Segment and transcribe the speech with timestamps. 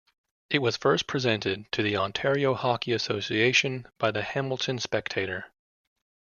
[0.49, 5.51] It was first presented to the Ontario Hockey Association by "The Hamilton Spectator".